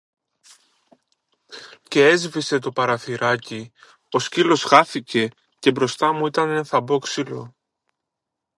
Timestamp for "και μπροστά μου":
5.59-6.25